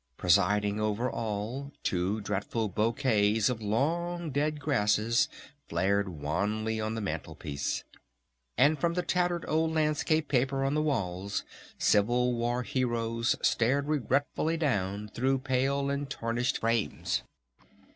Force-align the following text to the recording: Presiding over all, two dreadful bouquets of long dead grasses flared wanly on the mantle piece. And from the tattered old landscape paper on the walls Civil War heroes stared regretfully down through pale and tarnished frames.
Presiding 0.17 0.79
over 0.79 1.11
all, 1.11 1.71
two 1.83 2.21
dreadful 2.21 2.69
bouquets 2.69 3.49
of 3.51 3.61
long 3.61 4.31
dead 4.31 4.59
grasses 4.59 5.29
flared 5.69 6.09
wanly 6.09 6.81
on 6.81 6.95
the 6.95 7.01
mantle 7.01 7.35
piece. 7.35 7.83
And 8.57 8.79
from 8.79 8.95
the 8.95 9.03
tattered 9.03 9.45
old 9.47 9.73
landscape 9.75 10.27
paper 10.27 10.63
on 10.65 10.73
the 10.73 10.81
walls 10.81 11.43
Civil 11.77 12.33
War 12.33 12.63
heroes 12.63 13.35
stared 13.43 13.87
regretfully 13.87 14.57
down 14.57 15.07
through 15.07 15.37
pale 15.37 15.91
and 15.91 16.09
tarnished 16.09 16.57
frames. 16.57 17.21